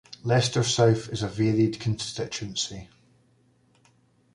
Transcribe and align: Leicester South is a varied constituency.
Leicester 0.23 0.63
South 0.63 1.09
is 1.09 1.21
a 1.21 1.27
varied 1.27 1.79
constituency. 1.79 2.89